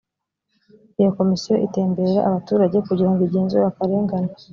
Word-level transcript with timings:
iyo 0.99 1.09
komisiyo 1.17 1.55
itemberera 1.67 2.19
abaturage 2.29 2.77
kugira 2.87 3.09
ngo 3.11 3.21
igenzure 3.27 3.63
akarengane 3.71 4.31